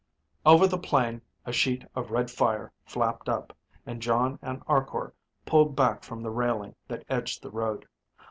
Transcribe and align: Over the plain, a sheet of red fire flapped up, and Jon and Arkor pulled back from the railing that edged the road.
Over 0.47 0.65
the 0.65 0.79
plain, 0.79 1.21
a 1.45 1.51
sheet 1.53 1.85
of 1.93 2.09
red 2.09 2.31
fire 2.31 2.71
flapped 2.87 3.29
up, 3.29 3.55
and 3.85 4.01
Jon 4.01 4.39
and 4.41 4.63
Arkor 4.67 5.13
pulled 5.45 5.75
back 5.75 6.03
from 6.03 6.23
the 6.23 6.31
railing 6.31 6.73
that 6.87 7.05
edged 7.07 7.43
the 7.43 7.51
road. 7.51 7.87